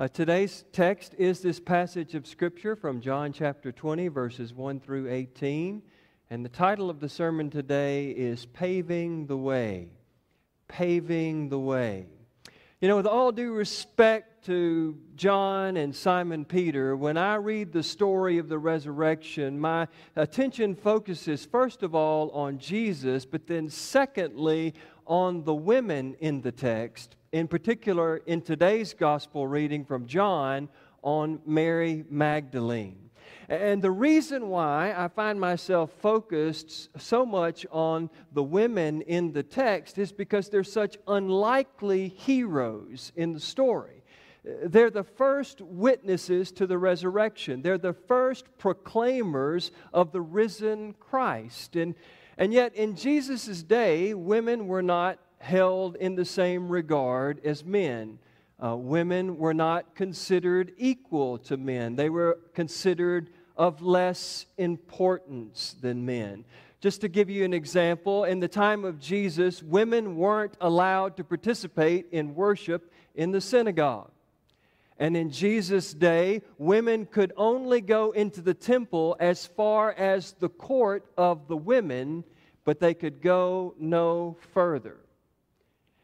[0.00, 5.10] Uh, today's text is this passage of Scripture from John chapter 20, verses 1 through
[5.10, 5.82] 18.
[6.30, 9.88] And the title of the sermon today is Paving the Way.
[10.68, 12.06] Paving the Way.
[12.80, 17.82] You know, with all due respect to John and Simon Peter, when I read the
[17.82, 24.74] story of the resurrection, my attention focuses first of all on Jesus, but then secondly
[25.08, 30.68] on the women in the text in particular in today's gospel reading from John
[31.02, 33.10] on Mary Magdalene.
[33.48, 39.42] And the reason why I find myself focused so much on the women in the
[39.42, 44.02] text is because they're such unlikely heroes in the story.
[44.44, 47.60] They're the first witnesses to the resurrection.
[47.62, 51.76] They're the first proclaimers of the risen Christ.
[51.76, 51.94] And,
[52.38, 58.18] and yet, in Jesus' day, women were not held in the same regard as men.
[58.62, 66.06] Uh, women were not considered equal to men, they were considered of less importance than
[66.06, 66.44] men.
[66.80, 71.24] Just to give you an example, in the time of Jesus, women weren't allowed to
[71.24, 74.12] participate in worship in the synagogue.
[74.96, 80.48] And in Jesus' day, women could only go into the temple as far as the
[80.48, 82.22] court of the women,
[82.64, 84.98] but they could go no further.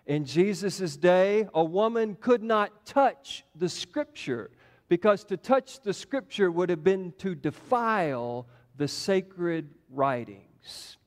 [0.06, 4.50] In Jesus' day, a woman could not touch the scripture
[4.88, 10.98] because to touch the scripture would have been to defile the sacred writings.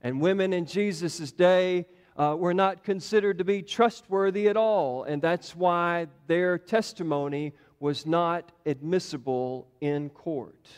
[0.00, 5.20] And women in Jesus' day uh, were not considered to be trustworthy at all, and
[5.20, 10.68] that's why their testimony was not admissible in court.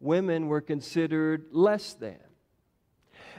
[0.00, 2.18] Women were considered less than.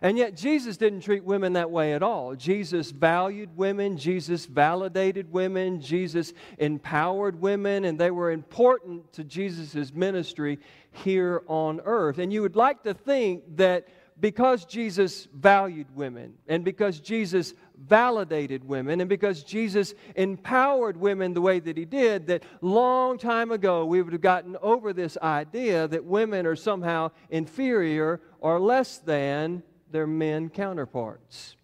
[0.04, 2.36] And yet, Jesus didn't treat women that way at all.
[2.36, 9.94] Jesus valued women, Jesus validated women, Jesus empowered women, and they were important to Jesus'
[9.94, 10.60] ministry
[10.92, 12.18] here on earth.
[12.18, 13.88] And you would like to think that
[14.20, 21.40] because Jesus valued women, and because Jesus validated women, and because Jesus empowered women the
[21.40, 25.88] way that he did, that long time ago we would have gotten over this idea
[25.88, 29.64] that women are somehow inferior or less than
[29.94, 31.56] their men counterparts.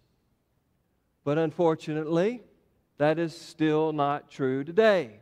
[1.24, 2.40] But unfortunately,
[2.96, 5.20] that is still not true today.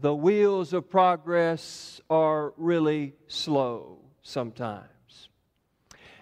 [0.00, 5.28] The wheels of progress are really slow sometimes.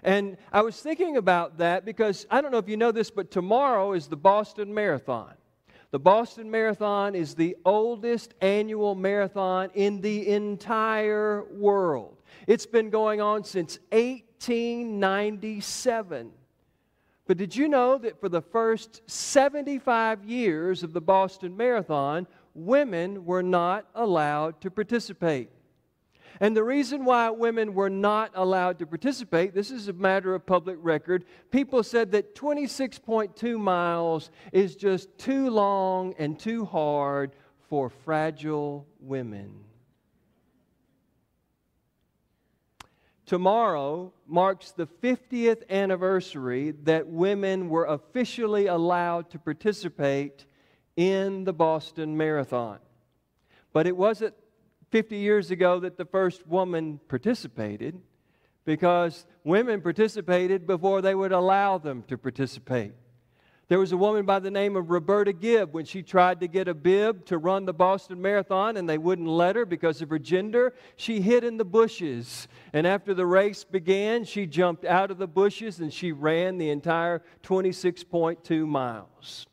[0.02, 3.30] And I was thinking about that because I don't know if you know this, but
[3.30, 5.34] tomorrow is the Boston Marathon.
[5.90, 12.22] The Boston Marathon is the oldest annual marathon in the entire world.
[12.46, 13.78] It's been going on since
[14.48, 16.32] 1897.
[17.26, 23.24] But did you know that for the first 75 years of the Boston Marathon, women
[23.24, 25.50] were not allowed to participate?
[26.40, 30.44] And the reason why women were not allowed to participate, this is a matter of
[30.44, 31.24] public record.
[31.50, 37.36] People said that 26.2 miles is just too long and too hard
[37.68, 39.54] for fragile women.
[43.32, 50.44] Tomorrow marks the 50th anniversary that women were officially allowed to participate
[50.96, 52.78] in the Boston Marathon.
[53.72, 54.34] But it wasn't
[54.90, 57.98] 50 years ago that the first woman participated
[58.66, 62.92] because women participated before they would allow them to participate.
[63.72, 66.68] There was a woman by the name of Roberta Gibb when she tried to get
[66.68, 70.18] a bib to run the Boston Marathon and they wouldn't let her because of her
[70.18, 70.74] gender.
[70.96, 72.48] She hid in the bushes.
[72.74, 76.68] And after the race began, she jumped out of the bushes and she ran the
[76.68, 79.46] entire 26.2 miles.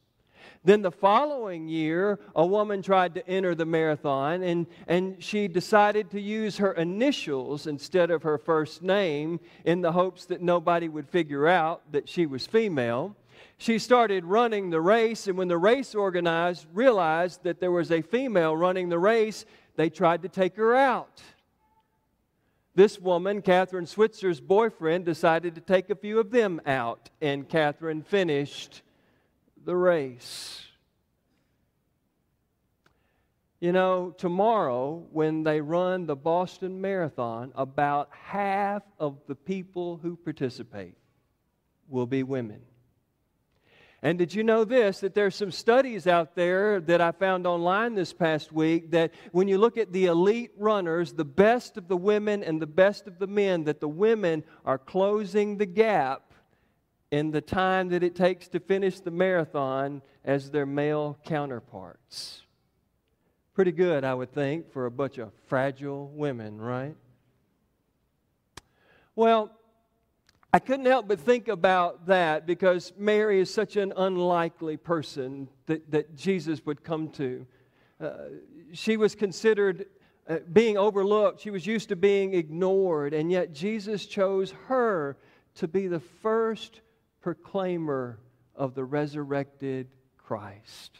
[0.65, 6.11] Then the following year, a woman tried to enter the marathon and, and she decided
[6.11, 11.07] to use her initials instead of her first name in the hopes that nobody would
[11.07, 13.15] figure out that she was female
[13.59, 18.01] she started running the race, and when the race organized realized that there was a
[18.01, 19.45] female running the race,
[19.75, 21.21] they tried to take her out.
[22.73, 28.05] This woman, Kathrine Switzer's boyfriend, decided to take a few of them out, and Kathrine
[28.05, 28.81] finished
[29.65, 30.65] the race.
[33.59, 40.15] You know, tomorrow, when they run the Boston Marathon, about half of the people who
[40.15, 40.95] participate
[41.89, 42.61] will be women.
[44.01, 45.01] And did you know this?
[45.01, 49.47] That there's some studies out there that I found online this past week that when
[49.47, 53.19] you look at the elite runners, the best of the women and the best of
[53.19, 56.33] the men, that the women are closing the gap
[57.11, 62.43] in the time that it takes to finish the marathon as their male counterparts.
[63.53, 66.95] Pretty good, I would think, for a bunch of fragile women, right?
[69.15, 69.51] Well,
[70.51, 75.91] I couldn't help but think about that because Mary is such an unlikely person that,
[75.91, 77.45] that Jesus would come to.
[78.01, 78.13] Uh,
[78.73, 79.85] she was considered
[80.27, 85.17] uh, being overlooked, she was used to being ignored, and yet Jesus chose her
[85.55, 86.81] to be the first
[87.21, 88.19] proclaimer
[88.55, 89.87] of the resurrected
[90.17, 90.97] Christ.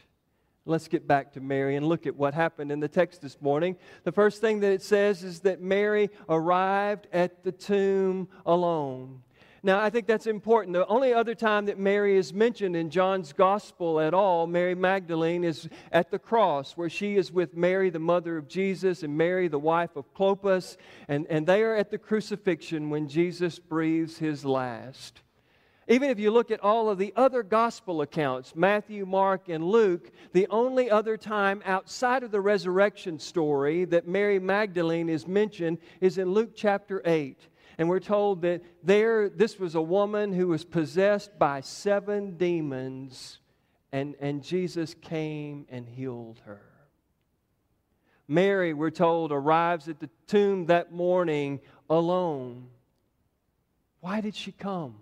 [0.64, 3.76] Let's get back to Mary and look at what happened in the text this morning.
[4.04, 9.22] The first thing that it says is that Mary arrived at the tomb alone.
[9.62, 10.72] Now, I think that's important.
[10.72, 15.44] The only other time that Mary is mentioned in John's gospel at all, Mary Magdalene,
[15.44, 19.48] is at the cross, where she is with Mary, the mother of Jesus, and Mary,
[19.48, 20.78] the wife of Clopas,
[21.08, 25.20] and, and they are at the crucifixion when Jesus breathes his last.
[25.88, 30.10] Even if you look at all of the other gospel accounts, Matthew, Mark, and Luke,
[30.32, 36.16] the only other time outside of the resurrection story that Mary Magdalene is mentioned is
[36.16, 37.36] in Luke chapter 8.
[37.80, 43.38] And we're told that there, this was a woman who was possessed by seven demons,
[43.90, 46.60] and, and Jesus came and healed her.
[48.28, 52.68] Mary, we're told, arrives at the tomb that morning alone.
[54.00, 54.96] Why did she come?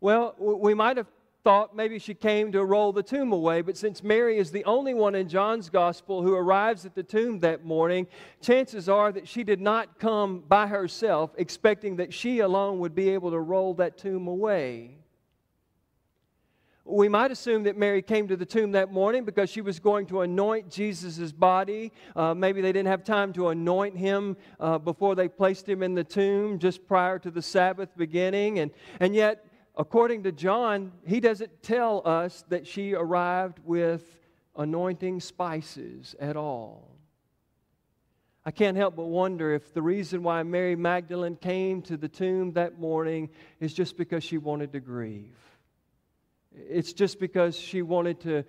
[0.00, 1.08] Well, we might have
[1.46, 4.94] thought maybe she came to roll the tomb away, but since Mary is the only
[4.94, 8.08] one in John's gospel who arrives at the tomb that morning,
[8.40, 13.10] chances are that she did not come by herself expecting that she alone would be
[13.10, 14.98] able to roll that tomb away.
[16.84, 20.06] We might assume that Mary came to the tomb that morning because she was going
[20.06, 21.92] to anoint Jesus' body.
[22.16, 25.94] Uh, maybe they didn't have time to anoint him uh, before they placed him in
[25.94, 28.60] the tomb just prior to the Sabbath beginning.
[28.60, 29.45] And, and yet,
[29.76, 34.18] according to John, he doesn't tell us that she arrived with
[34.56, 36.96] anointing spices at all.
[38.44, 42.52] I can't help but wonder if the reason why Mary Magdalene came to the tomb
[42.52, 43.28] that morning
[43.58, 45.36] is just because she wanted to grieve.
[46.54, 48.44] It's just because she wanted to,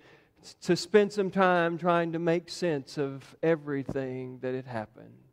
[0.62, 5.27] to spend some time trying to make sense of everything that had happened.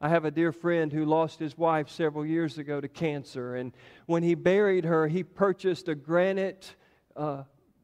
[0.00, 3.72] I have a dear friend who lost his wife several years ago to cancer, and
[4.06, 6.76] when he buried her, he purchased a granite
[7.16, 7.42] uh,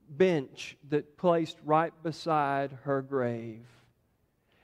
[0.08, 3.66] bench that placed right beside her grave.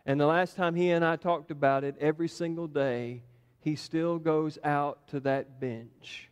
[0.06, 3.22] And the last time he and I talked about it, every single day,
[3.60, 6.30] he still goes out to that bench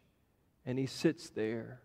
[0.64, 1.80] and he sits there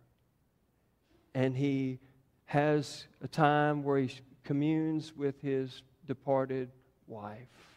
[1.35, 1.99] and he
[2.45, 4.11] has a time where he
[4.43, 6.69] communes with his departed
[7.07, 7.72] wife.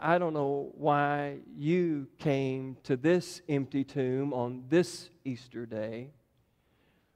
[0.00, 6.10] I don't know why you came to this empty tomb on this Easter day.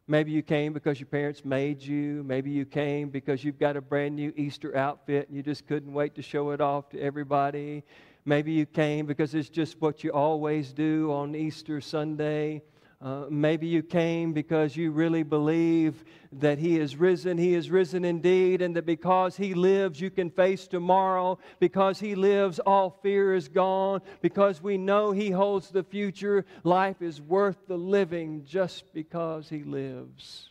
[0.09, 2.23] Maybe you came because your parents made you.
[2.25, 5.93] Maybe you came because you've got a brand new Easter outfit and you just couldn't
[5.93, 7.83] wait to show it off to everybody.
[8.25, 12.63] Maybe you came because it's just what you always do on Easter Sunday.
[13.01, 16.03] Uh, maybe you came because you really believe
[16.33, 17.37] that He is risen.
[17.37, 21.39] He is risen indeed, and that because He lives, you can face tomorrow.
[21.61, 24.01] Because He lives, all fear is gone.
[24.23, 29.63] Because we know He holds the future, life is worth the living just because He
[29.63, 30.49] lives.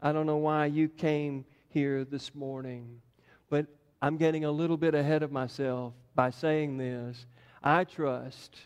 [0.00, 3.00] I don't know why you came here this morning,
[3.48, 3.66] but
[4.02, 7.24] I'm getting a little bit ahead of myself by saying this.
[7.62, 8.58] I trust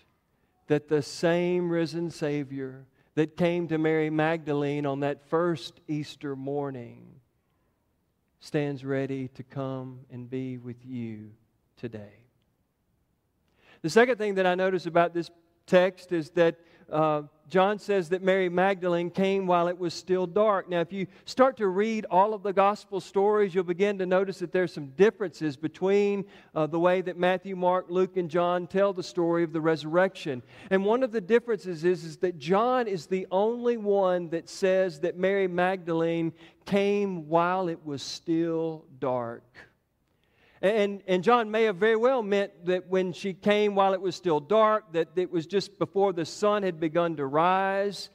[0.67, 7.21] that the same risen Savior that came to Mary Magdalene on that first Easter morning
[8.41, 11.31] stands ready to come and be with you
[11.77, 12.21] today.
[13.83, 15.31] The second thing that I notice about this
[15.67, 16.57] text is that
[16.91, 20.69] uh, John says that Mary Magdalene came while it was still dark.
[20.69, 24.41] Now, if you start to read all of the gospel stories, you'll begin to notice
[24.41, 26.25] that there's some differences between
[26.57, 30.43] uh, the way that Matthew, Mark, Luke, and John tell the story of the resurrection.
[30.71, 34.99] And one of the differences is, is that John is the only one that says
[35.01, 36.33] that Mary Magdalene
[36.65, 39.45] came while it was still dark.
[40.63, 44.17] And, and John may have very well meant that when she came while it was
[44.17, 48.11] still dark, that it was just before the sun had begun to rise.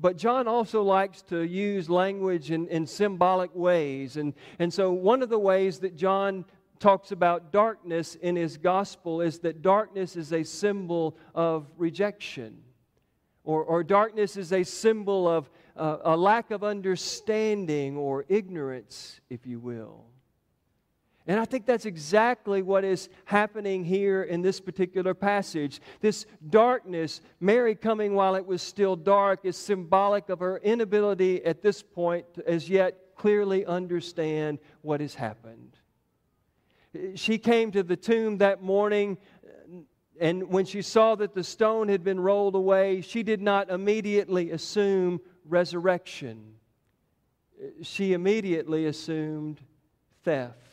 [0.00, 4.16] But John also likes to use language in, in symbolic ways.
[4.16, 6.44] And, and so, one of the ways that John
[6.80, 12.62] talks about darkness in his gospel is that darkness is a symbol of rejection,
[13.44, 19.46] or, or darkness is a symbol of uh, a lack of understanding or ignorance, if
[19.46, 20.06] you will.
[21.26, 25.80] And I think that's exactly what is happening here in this particular passage.
[26.00, 31.62] This darkness, Mary coming while it was still dark, is symbolic of her inability at
[31.62, 35.78] this point to as yet clearly understand what has happened.
[37.14, 39.16] She came to the tomb that morning,
[40.20, 44.50] and when she saw that the stone had been rolled away, she did not immediately
[44.50, 46.54] assume resurrection.
[47.82, 49.60] She immediately assumed
[50.22, 50.63] theft.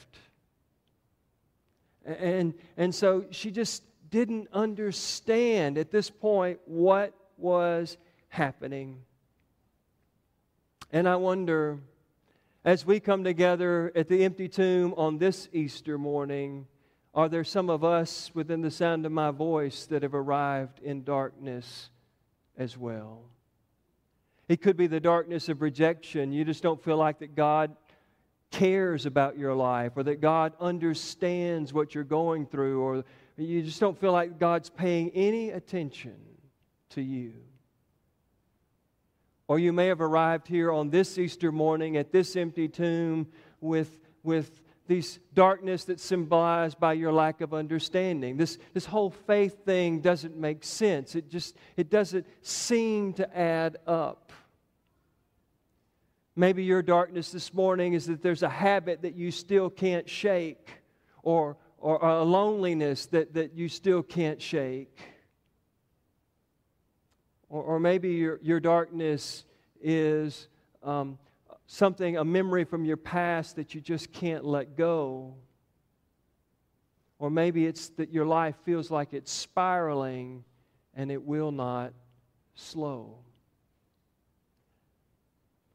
[2.05, 7.97] And, and so she just didn't understand at this point what was
[8.29, 9.01] happening.
[10.91, 11.79] And I wonder,
[12.65, 16.67] as we come together at the empty tomb on this Easter morning,
[17.13, 21.03] are there some of us within the sound of my voice that have arrived in
[21.03, 21.89] darkness
[22.57, 23.23] as well?
[24.47, 26.33] It could be the darkness of rejection.
[26.33, 27.75] You just don't feel like that God
[28.51, 33.03] cares about your life or that God understands what you're going through or
[33.37, 36.15] you just don't feel like God's paying any attention
[36.89, 37.33] to you.
[39.47, 43.27] Or you may have arrived here on this Easter morning at this empty tomb
[43.59, 48.37] with, with these darkness that's symbolized by your lack of understanding.
[48.37, 51.15] This, this whole faith thing doesn't make sense.
[51.15, 54.33] It just it doesn't seem to add up.
[56.35, 60.69] Maybe your darkness this morning is that there's a habit that you still can't shake,
[61.23, 64.97] or, or a loneliness that, that you still can't shake.
[67.49, 69.43] Or, or maybe your, your darkness
[69.81, 70.47] is
[70.83, 71.17] um,
[71.67, 75.35] something, a memory from your past that you just can't let go.
[77.19, 80.45] Or maybe it's that your life feels like it's spiraling
[80.93, 81.93] and it will not
[82.55, 83.19] slow.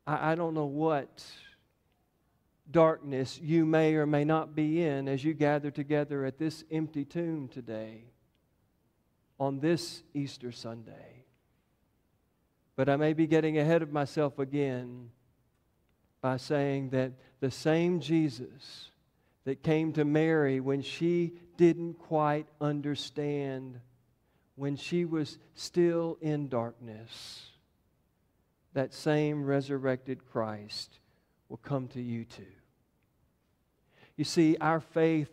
[0.07, 1.25] I, I don't know what
[2.71, 7.05] darkness you may or may not be in as you gather together at this empty
[7.05, 8.05] tomb today
[9.39, 11.25] on this Easter Sunday.
[12.75, 15.11] But I may be getting ahead of myself again
[16.21, 18.91] by saying that the same Jesus
[19.45, 23.81] that came to Mary when she didn't quite understand,
[24.57, 27.53] when she was still in darkness
[28.77, 30.99] that same resurrected Christ
[31.49, 32.43] will come to you too.
[34.19, 35.31] You see, our faith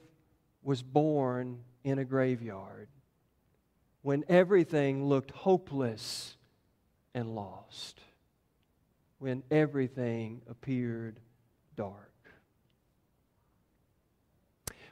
[0.63, 2.87] was born in a graveyard
[4.01, 6.37] when everything looked hopeless
[7.13, 7.99] and lost,
[9.19, 11.19] when everything appeared
[11.75, 12.12] dark.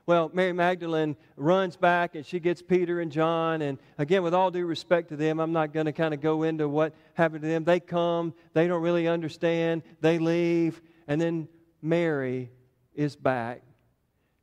[0.05, 3.61] Well, Mary Magdalene runs back and she gets Peter and John.
[3.61, 6.43] And again, with all due respect to them, I'm not going to kind of go
[6.43, 7.63] into what happened to them.
[7.63, 11.47] They come, they don't really understand, they leave, and then
[11.81, 12.51] Mary
[12.95, 13.61] is back.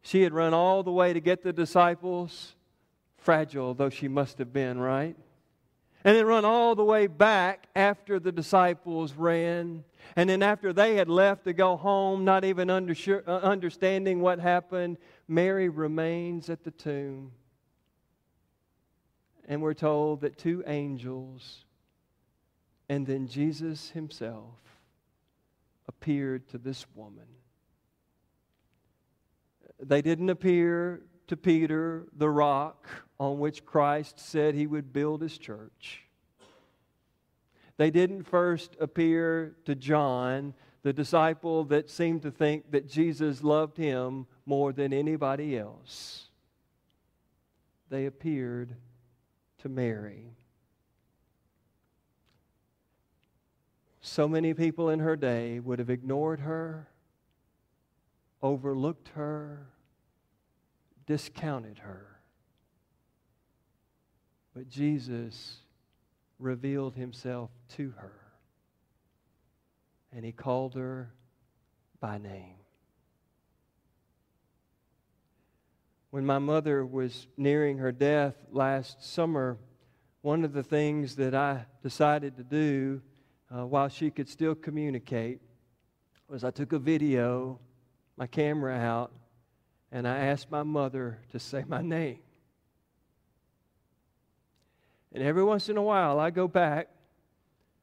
[0.02, 2.54] She had run all the way to get the disciples,
[3.18, 5.16] fragile though she must have been, right?
[6.04, 9.84] And then run all the way back after the disciples ran.
[10.16, 14.96] And then after they had left to go home, not even uh, understanding what happened,
[15.28, 17.32] Mary remains at the tomb.
[19.46, 21.64] And we're told that two angels
[22.88, 24.54] and then Jesus himself
[25.86, 27.26] appeared to this woman.
[29.80, 32.88] They didn't appear to Peter, the rock
[33.20, 36.04] on which Christ said he would build his church.
[37.76, 43.76] They didn't first appear to John, the disciple that seemed to think that Jesus loved
[43.76, 46.24] him more than anybody else.
[47.90, 48.74] They appeared
[49.58, 50.32] to Mary.
[54.00, 56.88] So many people in her day would have ignored her,
[58.42, 59.66] overlooked her,
[61.06, 62.06] discounted her.
[64.54, 65.58] But Jesus
[66.38, 68.14] revealed himself to her.
[70.10, 71.12] And he called her
[72.00, 72.57] by name.
[76.10, 79.58] When my mother was nearing her death last summer,
[80.22, 83.02] one of the things that I decided to do
[83.54, 85.40] uh, while she could still communicate
[86.28, 87.58] was I took a video,
[88.16, 89.12] my camera out,
[89.92, 92.20] and I asked my mother to say my name.
[95.12, 96.88] And every once in a while, I go back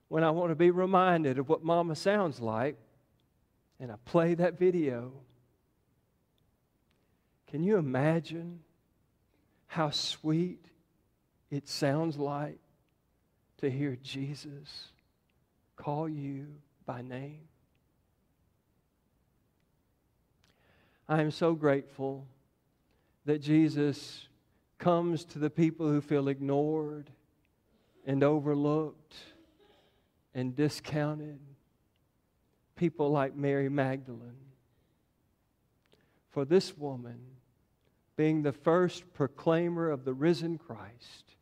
[0.08, 2.78] when I want to be reminded of what Mama sounds like,
[3.80, 5.12] and I play that video.
[7.48, 8.60] Can you imagine
[9.68, 10.66] how sweet
[11.52, 12.60] it sounds like
[13.58, 14.90] to hear Jesus
[15.76, 16.48] call you
[16.86, 17.48] by name?
[21.08, 22.26] I am so grateful
[23.26, 24.28] that Jesus
[24.78, 27.10] comes to the people who feel ignored
[28.06, 29.16] and overlooked
[30.34, 31.40] and discounted.
[32.76, 34.34] People like Mary Magdalene.
[36.36, 37.18] For this woman,
[38.18, 41.38] being the first proclaimer of the risen Christ,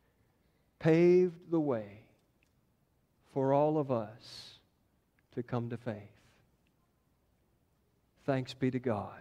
[0.77, 2.01] paved the way
[3.33, 4.59] for all of us
[5.33, 5.97] to come to faith.
[8.27, 9.19] Thanks be to God.